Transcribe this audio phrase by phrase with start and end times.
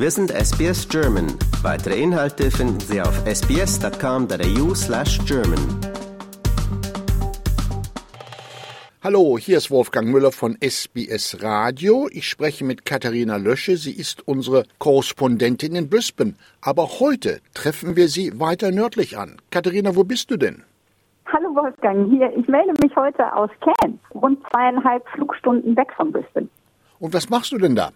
[0.00, 1.26] Wir sind SBS German.
[1.60, 5.58] Weitere Inhalte finden Sie auf sbs.com.au slash German.
[9.02, 12.08] Hallo, hier ist Wolfgang Müller von SBS Radio.
[12.12, 13.76] Ich spreche mit Katharina Lösche.
[13.76, 16.34] Sie ist unsere Korrespondentin in Brisbane.
[16.60, 19.38] Aber heute treffen wir sie weiter nördlich an.
[19.50, 20.62] Katharina, wo bist du denn?
[21.26, 22.32] Hallo Wolfgang, hier.
[22.36, 26.48] Ich melde mich heute aus Cairns, rund zweieinhalb Flugstunden weg von Brisbane.
[27.00, 27.90] Und was machst du denn da?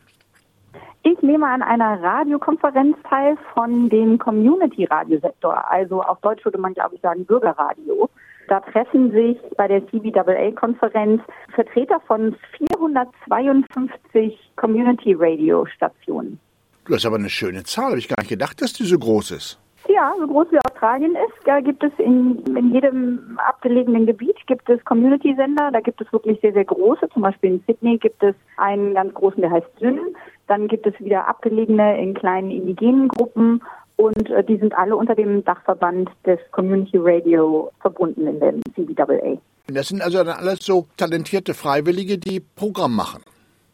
[1.04, 6.94] Ich nehme an einer Radiokonferenz teil von dem Community-Radiosektor, also auf Deutsch würde man glaube
[6.94, 8.08] ich sagen Bürgerradio.
[8.48, 11.22] Da treffen sich bei der CBAA-Konferenz
[11.54, 16.38] Vertreter von 452 Community-Radio-Stationen.
[16.86, 17.90] Das ist aber eine schöne Zahl.
[17.90, 19.61] Habe ich gar nicht gedacht, dass die so groß ist.
[20.02, 24.68] Ja, so groß wie Australien ist, da gibt es in, in jedem abgelegenen Gebiet gibt
[24.68, 25.70] es Community-Sender.
[25.72, 27.08] Da gibt es wirklich sehr, sehr große.
[27.10, 30.00] Zum Beispiel in Sydney gibt es einen ganz großen, der heißt Syn.
[30.48, 33.62] Dann gibt es wieder abgelegene in kleinen indigenen Gruppen
[33.94, 39.38] und äh, die sind alle unter dem Dachverband des Community Radio verbunden in der CBAA.
[39.68, 43.22] Das sind also dann alles so talentierte Freiwillige, die Programm machen.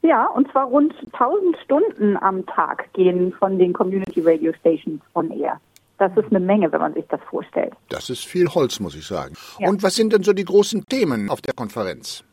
[0.03, 5.31] Ja, und zwar rund 1000 Stunden am Tag gehen von den Community Radio Stations on
[5.31, 5.59] air.
[5.99, 7.75] Das ist eine Menge, wenn man sich das vorstellt.
[7.89, 9.35] Das ist viel Holz, muss ich sagen.
[9.59, 9.69] Ja.
[9.69, 12.25] Und was sind denn so die großen Themen auf der Konferenz?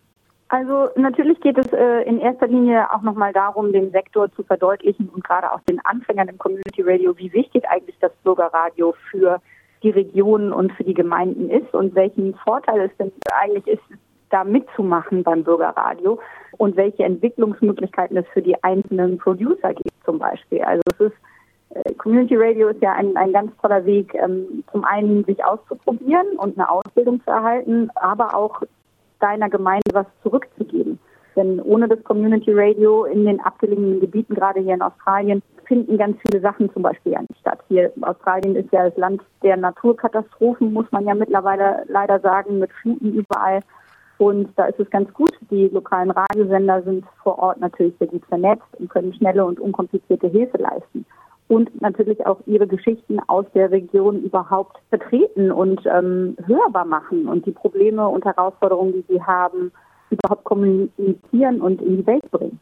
[0.49, 5.09] Also natürlich geht es äh, in erster Linie auch nochmal darum, den Sektor zu verdeutlichen
[5.09, 9.41] und gerade auch den Anfängern im Community Radio, wie wichtig eigentlich das Bürgerradio für
[9.81, 13.83] die Regionen und für die Gemeinden ist und welchen Vorteil es denn eigentlich ist,
[14.29, 16.19] da mitzumachen beim Bürgerradio
[16.57, 20.61] und welche Entwicklungsmöglichkeiten es für die einzelnen Producer gibt zum Beispiel.
[20.61, 21.15] Also es ist
[21.97, 26.57] Community Radio ist ja ein, ein ganz toller Weg, ähm, zum einen sich auszuprobieren und
[26.57, 28.61] eine Ausbildung zu erhalten, aber auch
[29.19, 30.99] deiner Gemeinde was zurückzugeben.
[31.35, 36.17] Denn ohne das Community Radio in den abgelegenen Gebieten, gerade hier in Australien, finden ganz
[36.21, 37.59] viele Sachen zum Beispiel ja nicht statt.
[37.67, 42.71] Hier Australien ist ja das Land der Naturkatastrophen, muss man ja mittlerweile leider sagen, mit
[42.71, 43.59] Fluten überall.
[44.17, 45.31] Und da ist es ganz gut.
[45.51, 50.27] Die lokalen Radiosender sind vor Ort natürlich sehr gut vernetzt und können schnelle und unkomplizierte
[50.27, 51.05] Hilfe leisten
[51.55, 57.45] und natürlich auch ihre Geschichten aus der Region überhaupt vertreten und ähm, hörbar machen und
[57.45, 59.71] die Probleme und Herausforderungen, die sie haben,
[60.09, 62.59] überhaupt kommunizieren und in die Welt bringen.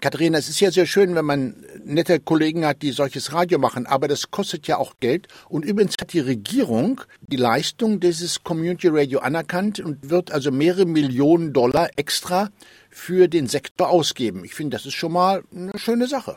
[0.00, 1.54] Katharina, es ist ja sehr schön, wenn man
[1.84, 5.28] nette Kollegen hat, die solches Radio machen, aber das kostet ja auch Geld.
[5.48, 10.86] Und übrigens hat die Regierung die Leistung dieses Community Radio anerkannt und wird also mehrere
[10.86, 12.48] Millionen Dollar extra
[12.88, 14.42] für den Sektor ausgeben.
[14.44, 16.36] Ich finde, das ist schon mal eine schöne Sache.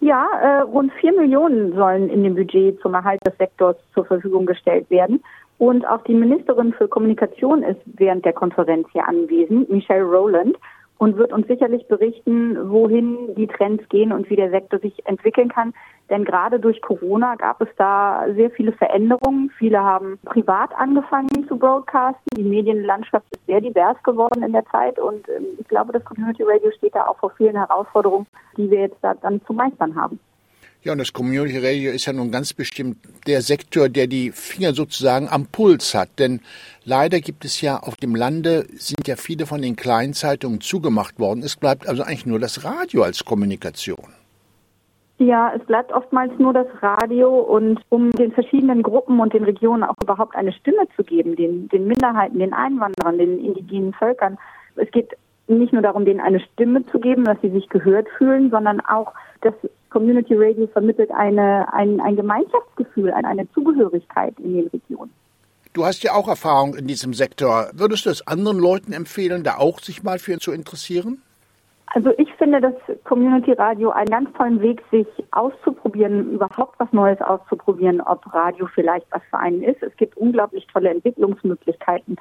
[0.00, 4.46] Ja, äh, rund vier Millionen sollen in dem Budget zum Erhalt des Sektors zur Verfügung
[4.46, 5.22] gestellt werden.
[5.58, 10.56] Und auch die Ministerin für Kommunikation ist während der Konferenz hier anwesend, Michelle Rowland
[10.98, 15.48] und wird uns sicherlich berichten, wohin die Trends gehen und wie der Sektor sich entwickeln
[15.48, 15.72] kann.
[16.10, 19.50] Denn gerade durch Corona gab es da sehr viele Veränderungen.
[19.58, 22.22] Viele haben privat angefangen zu broadcasten.
[22.36, 26.42] Die Medienlandschaft ist sehr divers geworden in der Zeit und ähm, ich glaube, das Community
[26.42, 28.26] Radio steht da auch vor vielen Herausforderungen,
[28.56, 30.18] die wir jetzt da dann zu meistern haben.
[30.84, 34.72] Ja, und das Community Radio ist ja nun ganz bestimmt der Sektor, der die Finger
[34.72, 36.08] sozusagen am Puls hat.
[36.20, 36.40] Denn
[36.84, 41.42] leider gibt es ja auf dem Lande, sind ja viele von den Kleinzeitungen zugemacht worden.
[41.42, 44.14] Es bleibt also eigentlich nur das Radio als Kommunikation.
[45.18, 49.82] Ja, es bleibt oftmals nur das Radio und um den verschiedenen Gruppen und den Regionen
[49.82, 54.38] auch überhaupt eine Stimme zu geben, den, den Minderheiten, den Einwanderern, den indigenen Völkern.
[54.76, 55.10] Es geht
[55.48, 59.12] nicht nur darum, denen eine Stimme zu geben, dass sie sich gehört fühlen, sondern auch,
[59.40, 59.54] dass
[59.90, 65.10] Community Radio vermittelt eine, ein, ein Gemeinschaftsgefühl, eine, eine Zugehörigkeit in den Regionen.
[65.72, 67.70] Du hast ja auch Erfahrung in diesem Sektor.
[67.72, 71.22] Würdest du es anderen Leuten empfehlen, da auch sich mal für zu interessieren?
[71.86, 77.20] Also ich finde das Community Radio einen ganz tollen Weg, sich auszuprobieren, überhaupt was Neues
[77.20, 79.82] auszuprobieren, ob Radio vielleicht was für einen ist.
[79.82, 82.16] Es gibt unglaublich tolle Entwicklungsmöglichkeiten.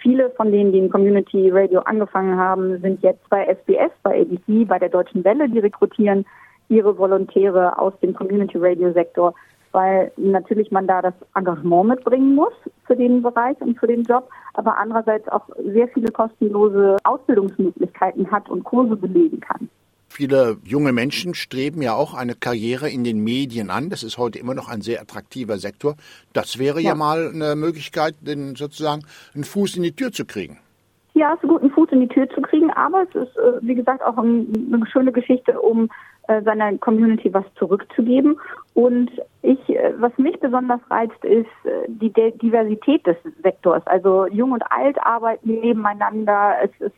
[0.00, 4.64] Viele von denen, die in Community Radio angefangen haben, sind jetzt bei SBS, bei ABC,
[4.64, 6.24] bei der Deutschen Welle, die rekrutieren
[6.68, 9.34] ihre Volontäre aus dem Community Radio Sektor,
[9.72, 12.52] weil natürlich man da das Engagement mitbringen muss
[12.86, 18.48] für den Bereich und für den Job, aber andererseits auch sehr viele kostenlose Ausbildungsmöglichkeiten hat
[18.48, 19.68] und Kurse belegen kann.
[20.20, 23.88] Viele junge Menschen streben ja auch eine Karriere in den Medien an.
[23.88, 25.94] Das ist heute immer noch ein sehr attraktiver Sektor.
[26.34, 29.00] Das wäre ja, ja mal eine Möglichkeit, den sozusagen
[29.34, 30.58] einen Fuß in die Tür zu kriegen.
[31.14, 33.62] Ja, es ist gut, einen Fuß in die Tür zu kriegen, aber es ist, äh,
[33.62, 35.88] wie gesagt, auch eine schöne Geschichte, um
[36.28, 38.38] äh, seiner Community was zurückzugeben.
[38.74, 41.48] Und ich, äh, was mich besonders reizt, ist
[41.88, 43.86] die Diversität des Sektors.
[43.86, 46.56] Also jung und alt arbeiten nebeneinander.
[46.62, 46.96] Es ist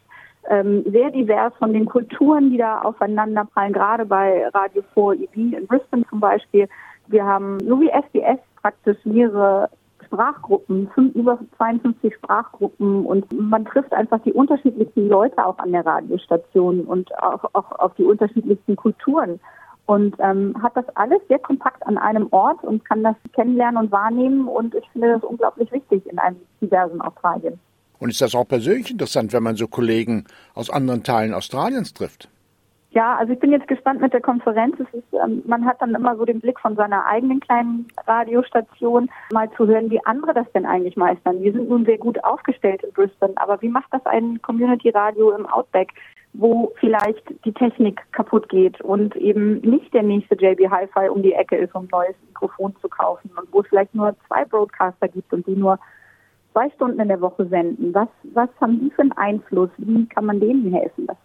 [0.49, 5.57] ähm, sehr divers von den Kulturen, die da aufeinander prallen, gerade bei Radio 4 EB
[5.57, 6.69] in Brisbane zum Beispiel.
[7.07, 9.69] Wir haben, so wie SBS, praktisch mehrere
[10.05, 15.87] Sprachgruppen, fünf, über 52 Sprachgruppen und man trifft einfach die unterschiedlichsten Leute auch an der
[15.87, 19.41] Radiostation und auch, auch auf die unterschiedlichsten Kulturen
[19.87, 23.93] und ähm, hat das alles sehr kompakt an einem Ort und kann das kennenlernen und
[23.93, 27.59] wahrnehmen und ich finde das unglaublich wichtig in einem diversen Australien.
[28.03, 30.25] Und ist das auch persönlich interessant, wenn man so Kollegen
[30.57, 32.29] aus anderen Teilen Australiens trifft?
[32.91, 34.75] Ja, also ich bin jetzt gespannt mit der Konferenz.
[34.81, 39.49] Ist, ähm, man hat dann immer so den Blick von seiner eigenen kleinen Radiostation, mal
[39.57, 41.41] zu hören, wie andere das denn eigentlich meistern.
[41.43, 45.47] Wir sind nun sehr gut aufgestellt in Brisbane, aber wie macht das ein Community-Radio im
[45.47, 45.93] Outback,
[46.33, 51.35] wo vielleicht die Technik kaputt geht und eben nicht der nächste JB Hi-Fi um die
[51.35, 55.07] Ecke ist, um ein neues Mikrofon zu kaufen und wo es vielleicht nur zwei Broadcaster
[55.07, 55.79] gibt und die nur
[56.53, 57.95] zwei Stunden in der Woche senden.
[57.95, 59.71] Was, was haben die für einen Einfluss?
[59.79, 61.07] Wie kann man denen helfen?
[61.07, 61.17] Das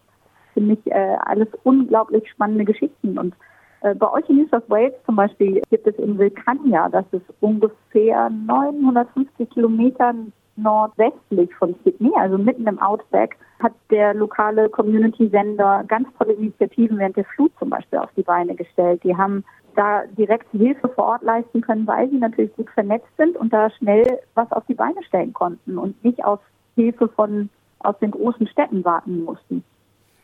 [0.54, 3.18] finde ich äh, alles unglaublich spannende Geschichten.
[3.18, 3.36] Und
[3.82, 7.26] äh, bei euch in New South Wales zum Beispiel gibt es in Wilcannia, das ist
[7.42, 10.14] ungefähr 950 Kilometer
[10.56, 17.16] nordwestlich von Sydney, also mitten im Outback, hat der lokale Community-Sender ganz tolle Initiativen während
[17.16, 19.04] der Flut zum Beispiel auf die Beine gestellt.
[19.04, 19.44] Die haben
[19.78, 23.70] da direkt Hilfe vor Ort leisten können, weil sie natürlich gut vernetzt sind und da
[23.70, 26.40] schnell was auf die Beine stellen konnten und nicht auf
[26.76, 29.64] Hilfe von aus den großen Städten warten mussten.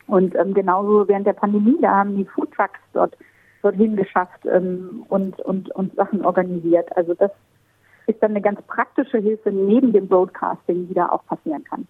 [0.08, 3.16] Und ähm, genauso während der Pandemie, da haben die Foodtrucks dort
[3.62, 6.94] dorthin geschafft ähm, und, und, und Sachen organisiert.
[6.96, 7.30] Also das
[8.08, 11.86] ist dann eine ganz praktische Hilfe neben dem Broadcasting, die da auch passieren kann.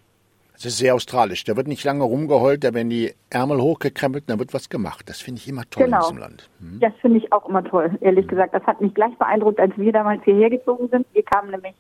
[0.57, 1.45] Es ist sehr australisch.
[1.45, 5.09] Da wird nicht lange rumgeheult, da werden die Ärmel hochgekrempelt, da wird was gemacht.
[5.09, 5.97] Das finde ich immer toll genau.
[5.97, 6.51] in diesem Land.
[6.61, 6.81] Hm.
[6.81, 8.29] Das finde ich auch immer toll, ehrlich hm.
[8.29, 8.55] gesagt.
[8.55, 11.07] Das hat mich gleich beeindruckt, als wir damals hierher gezogen sind.
[11.13, 11.75] Wir kamen nämlich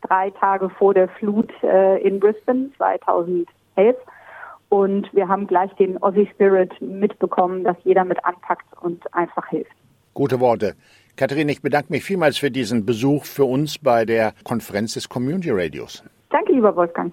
[0.00, 3.96] drei Tage vor der Flut äh, in Brisbane 2011
[4.68, 9.70] und wir haben gleich den Aussie Spirit mitbekommen, dass jeder mit anpackt und einfach hilft.
[10.14, 10.74] Gute Worte.
[11.16, 15.50] Katharina, ich bedanke mich vielmals für diesen Besuch für uns bei der Konferenz des Community
[15.52, 16.02] Radios.
[16.30, 17.12] Danke, lieber Wolfgang.